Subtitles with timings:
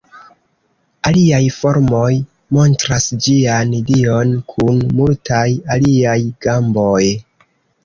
[1.09, 2.07] Aliaj formoj
[2.57, 5.45] montras ĝian dion kun multaj
[5.79, 7.01] aliaj gamboj.